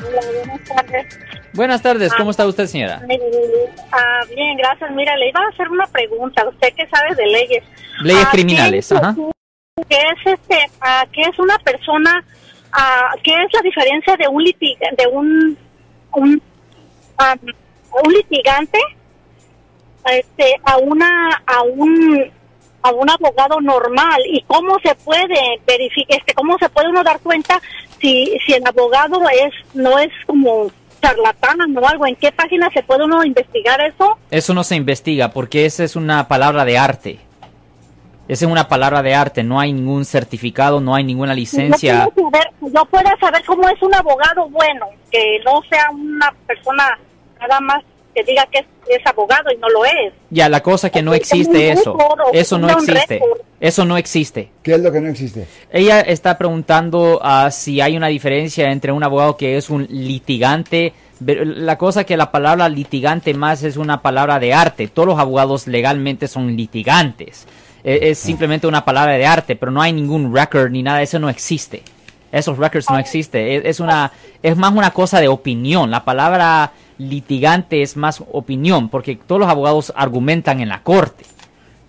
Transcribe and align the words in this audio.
buenas 0.00 0.64
tardes. 0.68 1.18
Buenas 1.54 1.82
tardes, 1.82 2.14
¿cómo 2.14 2.30
está 2.30 2.46
usted, 2.46 2.66
señora? 2.66 3.02
Ah, 3.92 4.20
bien, 4.34 4.56
gracias. 4.56 4.90
Mira, 4.92 5.14
le 5.16 5.28
iba 5.28 5.40
a 5.40 5.48
hacer 5.48 5.68
una 5.68 5.86
pregunta. 5.86 6.48
Usted 6.48 6.72
que 6.74 6.86
sabe 6.88 7.14
de 7.14 7.26
leyes. 7.26 7.62
Leyes 8.02 8.24
Ah, 8.26 8.30
criminales, 8.32 8.88
¿qué, 8.88 8.94
ajá. 8.96 9.14
¿Qué 9.88 9.96
es 9.96 10.32
este? 10.32 10.58
ah, 10.80 11.04
¿Qué 11.12 11.20
es 11.22 11.38
una 11.38 11.58
persona? 11.58 12.24
ah, 12.72 13.12
¿Qué 13.22 13.30
es 13.32 13.52
la 13.52 13.60
diferencia 13.60 14.16
de 14.16 14.28
un 14.28 14.42
litig 14.42 14.78
de 14.78 15.06
un 15.08 15.58
un 16.14 16.42
ah, 17.18 17.36
un 18.04 18.12
litigante 18.14 18.78
este 20.04 20.60
a 20.64 20.78
una 20.78 21.42
a 21.46 21.62
un 21.62 22.30
a 22.82 22.90
un 22.90 23.10
abogado 23.10 23.60
normal 23.60 24.20
y 24.26 24.42
cómo 24.42 24.78
se 24.80 24.94
puede 24.96 25.60
verificar 25.66 26.18
este 26.18 26.34
cómo 26.34 26.58
se 26.58 26.68
puede 26.68 26.88
uno 26.88 27.04
dar 27.04 27.20
cuenta 27.20 27.60
si 28.00 28.36
si 28.44 28.54
el 28.54 28.66
abogado 28.66 29.20
es 29.28 29.52
no 29.74 29.98
es 29.98 30.10
como 30.26 30.70
charlatán 31.00 31.76
o 31.76 31.86
algo 31.86 32.06
en 32.06 32.16
qué 32.16 32.32
página 32.32 32.70
se 32.70 32.82
puede 32.82 33.04
uno 33.04 33.24
investigar 33.24 33.80
eso 33.80 34.18
Eso 34.30 34.54
no 34.54 34.64
se 34.64 34.76
investiga 34.76 35.32
porque 35.32 35.66
esa 35.66 35.84
es 35.84 35.96
una 35.96 36.28
palabra 36.28 36.64
de 36.64 36.78
arte. 36.78 37.18
Esa 38.28 38.46
es 38.46 38.50
una 38.50 38.68
palabra 38.68 39.02
de 39.02 39.14
arte, 39.14 39.42
no 39.42 39.58
hay 39.58 39.72
ningún 39.72 40.04
certificado, 40.04 40.80
no 40.80 40.94
hay 40.94 41.02
ninguna 41.02 41.34
licencia. 41.34 42.08
Yo 42.16 42.22
saber, 42.22 42.50
yo 42.60 42.84
puedo 42.86 43.10
saber 43.20 43.44
cómo 43.44 43.68
es 43.68 43.82
un 43.82 43.94
abogado 43.94 44.48
bueno, 44.48 44.86
que 45.10 45.40
no 45.44 45.60
sea 45.68 45.90
una 45.90 46.32
persona 46.46 46.98
nada 47.40 47.60
más 47.60 47.82
que 48.14 48.22
diga 48.24 48.46
que 48.52 48.58
es, 48.60 48.66
es 48.88 49.06
abogado 49.06 49.50
y 49.52 49.56
no 49.58 49.68
lo 49.68 49.84
es. 49.84 50.12
Ya, 50.30 50.48
la 50.48 50.62
cosa 50.62 50.90
que 50.90 51.02
no 51.02 51.14
existe 51.14 51.70
eso. 51.70 51.96
Eso 52.32 52.58
no 52.58 52.68
existe. 52.70 53.20
Eso 53.60 53.84
no 53.84 53.96
existe. 53.96 54.50
¿Qué 54.62 54.74
es 54.74 54.80
lo 54.80 54.90
que 54.92 55.00
no 55.00 55.08
existe? 55.08 55.46
Ella 55.70 56.00
está 56.00 56.36
preguntando 56.36 57.20
ah, 57.22 57.50
si 57.50 57.80
hay 57.80 57.96
una 57.96 58.08
diferencia 58.08 58.70
entre 58.72 58.90
un 58.92 59.02
abogado 59.04 59.36
que 59.36 59.56
es 59.56 59.70
un 59.70 59.86
litigante. 59.88 60.92
La 61.20 61.78
cosa 61.78 62.02
que 62.04 62.16
la 62.16 62.32
palabra 62.32 62.68
litigante 62.68 63.32
más 63.34 63.62
es 63.62 63.76
una 63.76 64.02
palabra 64.02 64.40
de 64.40 64.52
arte. 64.52 64.88
Todos 64.88 65.06
los 65.08 65.18
abogados 65.20 65.68
legalmente 65.68 66.26
son 66.26 66.56
litigantes. 66.56 67.46
E- 67.84 68.10
Es 68.10 68.18
simplemente 68.18 68.66
una 68.66 68.84
palabra 68.84 69.12
de 69.12 69.24
arte, 69.26 69.54
pero 69.54 69.70
no 69.70 69.80
hay 69.80 69.92
ningún 69.92 70.34
record 70.34 70.70
ni 70.72 70.82
nada. 70.82 71.00
Eso 71.00 71.18
no 71.20 71.28
existe. 71.30 71.82
Esos 72.32 72.58
records 72.58 72.90
no 72.90 72.98
existen. 72.98 73.46
Es, 73.46 73.64
es 73.66 73.80
una, 73.80 74.10
es 74.42 74.56
más 74.56 74.72
una 74.72 74.90
cosa 74.90 75.20
de 75.20 75.28
opinión. 75.28 75.90
La 75.92 76.04
palabra 76.04 76.72
litigante 77.08 77.82
es 77.82 77.96
más 77.96 78.22
opinión, 78.32 78.88
porque 78.88 79.16
todos 79.16 79.40
los 79.40 79.48
abogados 79.50 79.92
argumentan 79.96 80.60
en 80.60 80.68
la 80.68 80.82
corte. 80.82 81.24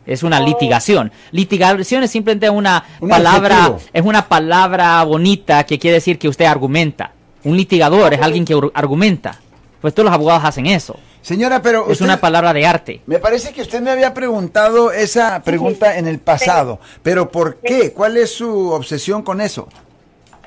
Es 0.05 0.21
una 0.23 0.39
litigación. 0.41 1.11
Litigación 1.31 2.03
es 2.03 2.11
simplemente 2.11 2.49
una 2.49 2.83
Un 2.99 3.09
palabra, 3.09 3.65
adjetivo. 3.65 3.89
es 3.93 4.03
una 4.03 4.27
palabra 4.27 5.01
bonita 5.03 5.63
que 5.65 5.79
quiere 5.79 5.95
decir 5.95 6.19
que 6.19 6.27
usted 6.27 6.45
argumenta. 6.45 7.11
Un 7.45 7.55
litigador 7.55 8.13
es 8.13 8.21
alguien 8.21 8.43
que 8.43 8.59
argumenta. 8.73 9.39
Pues 9.81 9.93
todos 9.93 10.05
los 10.05 10.13
abogados 10.13 10.43
hacen 10.45 10.65
eso. 10.65 10.97
Señora, 11.21 11.61
pero 11.61 11.85
Es 11.85 11.91
usted- 11.93 12.05
una 12.05 12.19
palabra 12.19 12.51
de 12.53 12.65
arte. 12.65 13.01
Me 13.05 13.17
parece 13.19 13.53
que 13.53 13.61
usted 13.61 13.81
me 13.81 13.91
había 13.91 14.13
preguntado 14.13 14.91
esa 14.91 15.41
pregunta 15.41 15.97
en 15.97 16.07
el 16.07 16.19
pasado, 16.19 16.79
pero 17.01 17.31
¿por 17.31 17.57
qué? 17.57 17.93
¿Cuál 17.93 18.17
es 18.17 18.33
su 18.35 18.71
obsesión 18.71 19.23
con 19.23 19.39
eso? 19.39 19.69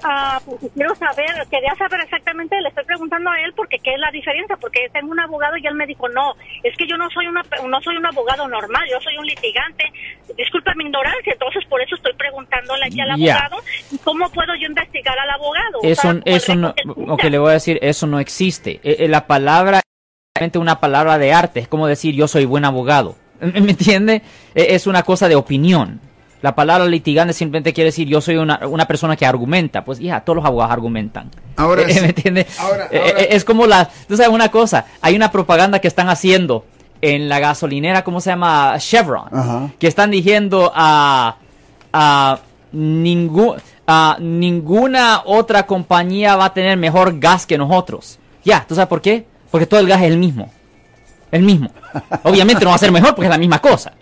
Ah, 0.04 0.40
porque 0.44 0.68
quiero 0.74 0.94
saber, 0.94 1.26
quería 1.50 1.74
saber 1.76 2.00
exactamente, 2.00 2.60
le 2.60 2.68
estoy 2.68 2.84
preguntando 2.84 3.30
a 3.30 3.40
él 3.40 3.52
porque 3.56 3.78
qué 3.78 3.94
es 3.94 3.98
la 3.98 4.10
diferencia, 4.10 4.56
porque 4.56 4.88
tengo 4.92 5.10
un 5.10 5.20
abogado 5.20 5.56
y 5.56 5.66
él 5.66 5.74
me 5.74 5.86
dijo, 5.86 6.08
no, 6.08 6.34
es 6.62 6.76
que 6.76 6.86
yo 6.86 6.96
no 6.96 7.08
soy 7.10 7.26
una 7.26 7.42
no 7.66 7.80
soy 7.80 7.96
un 7.96 8.04
abogado 8.06 8.46
normal, 8.46 8.82
yo 8.90 9.00
soy 9.00 9.16
un 9.16 9.26
litigante, 9.26 9.84
disculpa 10.36 10.74
mi 10.74 10.84
ignorancia, 10.84 11.32
entonces 11.32 11.64
por 11.68 11.80
eso 11.80 11.94
estoy 11.96 12.12
preguntándole 12.14 12.84
aquí 12.86 13.00
al 13.00 13.16
Ya. 13.18 13.36
abogado, 13.38 13.62
¿cómo 14.04 14.28
puedo 14.30 14.54
yo 14.60 14.66
investigar 14.66 15.18
al 15.18 15.30
abogado? 15.30 15.78
Eso, 15.82 16.10
el 16.10 16.22
eso 16.26 16.54
no, 16.54 16.74
escucha. 16.76 17.28
le 17.30 17.38
voy 17.38 17.50
a 17.50 17.54
decir, 17.54 17.78
eso 17.82 18.06
no 18.06 18.20
existe. 18.20 18.80
Eh, 18.82 18.96
eh, 19.00 19.08
la 19.08 19.26
palabra 19.26 19.80
es 20.38 20.56
una 20.56 20.78
palabra 20.80 21.16
de 21.18 21.32
arte. 21.32 21.60
Es 21.60 21.68
como 21.68 21.86
decir 21.86 22.14
yo 22.14 22.28
soy 22.28 22.44
buen 22.44 22.64
abogado. 22.66 23.16
¿Me 23.40 23.60
me 23.60 23.70
entiende? 23.72 24.22
Eh, 24.54 24.66
Es 24.70 24.86
una 24.86 25.02
cosa 25.02 25.28
de 25.28 25.34
opinión. 25.36 26.00
La 26.42 26.54
palabra 26.54 26.84
litigante 26.86 27.32
simplemente 27.32 27.72
quiere 27.72 27.86
decir 27.88 28.06
yo 28.06 28.20
soy 28.20 28.36
una, 28.36 28.60
una 28.66 28.86
persona 28.86 29.16
que 29.16 29.24
argumenta. 29.26 29.84
Pues 29.84 29.98
ya, 29.98 30.20
todos 30.20 30.36
los 30.36 30.44
abogados 30.44 30.72
argumentan. 30.72 31.30
Ahora 31.56 31.82
Eh, 31.88 31.92
sí. 31.94 32.00
¿Me 32.00 32.06
entiende? 32.08 32.46
Ahora- 32.58 32.88
Eh, 32.90 32.98
ahora- 33.00 33.20
eh, 33.22 33.28
Es 33.30 33.44
como 33.44 33.66
la... 33.66 33.88
Tú 34.08 34.16
sabes 34.16 34.32
una 34.32 34.50
cosa, 34.50 34.86
hay 35.00 35.16
una 35.16 35.30
propaganda 35.32 35.78
que 35.80 35.88
están 35.88 36.08
haciendo 36.08 36.64
en 37.00 37.28
la 37.28 37.40
gasolinera, 37.40 38.04
¿cómo 38.04 38.20
se 38.20 38.30
llama? 38.30 38.74
Chevron. 38.78 39.28
Ajá. 39.32 39.70
Que 39.78 39.86
están 39.88 40.10
diciendo 40.10 40.70
a... 40.74 41.36
a 41.92 42.38
ningún, 42.72 43.56
a 43.86 44.16
ninguna 44.20 45.22
otra 45.24 45.66
compañía 45.66 46.36
va 46.36 46.46
a 46.46 46.54
tener 46.54 46.76
mejor 46.76 47.18
gas 47.18 47.46
que 47.46 47.56
nosotros. 47.56 48.18
Ya, 48.44 48.64
¿tú 48.68 48.74
sabes 48.74 48.88
por 48.88 49.00
qué? 49.00 49.26
Porque 49.50 49.66
todo 49.66 49.80
el 49.80 49.86
gas 49.88 50.02
es 50.02 50.08
el 50.08 50.18
mismo. 50.18 50.50
El 51.32 51.42
mismo. 51.42 51.70
Obviamente 52.22 52.64
no 52.64 52.70
va 52.70 52.76
a 52.76 52.78
ser 52.78 52.92
mejor 52.92 53.10
porque 53.14 53.24
es 53.26 53.30
la 53.30 53.38
misma 53.38 53.58
cosa. 53.58 53.92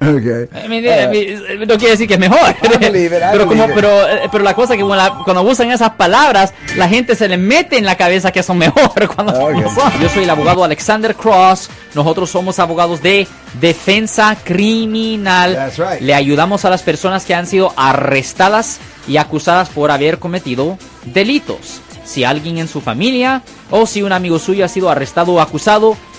Eh, 0.00 0.48
me- 0.68 0.78
eh, 0.78 1.58
No 1.66 1.76
quiere 1.78 1.92
decir 1.92 2.06
que 2.06 2.14
es 2.14 2.20
mejor. 2.20 2.38
it, 2.62 2.82
I 2.82 3.08
pero, 3.08 3.46
como, 3.46 3.66
pero, 3.68 4.06
eh, 4.08 4.28
pero 4.30 4.44
la 4.44 4.54
cosa 4.54 4.74
que 4.76 4.80
cuando, 4.82 4.96
la- 4.96 5.22
cuando 5.24 5.42
usan 5.42 5.70
esas 5.70 5.90
palabras, 5.92 6.52
la 6.76 6.88
gente 6.88 7.14
se 7.16 7.28
le 7.28 7.36
mete 7.38 7.78
en 7.78 7.84
la 7.86 7.96
cabeza 7.96 8.30
que 8.30 8.42
son 8.42 8.58
mejor 8.58 9.08
cuando 9.14 9.32
Ah, 9.32 9.74
son. 9.74 10.00
Yo 10.02 10.08
soy 10.10 10.24
el 10.24 10.30
abogado 10.30 10.64
Alexander 10.64 11.14
Cross. 11.14 11.70
Nosotros 11.94 12.28
somos 12.30 12.58
abogados 12.58 13.00
de 13.02 13.26
defensa 13.60 14.36
criminal. 14.44 15.54
That's 15.54 15.78
right. 15.78 16.00
Le 16.00 16.14
ayudamos 16.14 16.64
a 16.64 16.70
las 16.70 16.82
personas 16.82 17.24
que 17.24 17.34
han 17.34 17.46
sido 17.46 17.72
arrestadas 17.76 18.78
y 19.08 19.16
acusadas 19.16 19.68
por 19.70 19.90
haber 19.90 20.18
cometido 20.18 20.78
delitos. 21.04 21.80
Si 22.04 22.22
alguien 22.22 22.58
en 22.58 22.68
su 22.68 22.80
familia 22.80 23.42
o 23.70 23.84
si 23.86 24.02
un 24.02 24.12
amigo 24.12 24.38
suyo 24.38 24.64
ha 24.64 24.68
sido 24.68 24.88
arrestado 24.90 25.32
o 25.32 25.40
acusado, 25.40 25.96